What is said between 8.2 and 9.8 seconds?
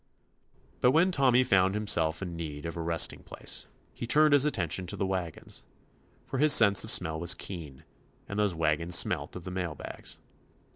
and those wagons smelt of the mail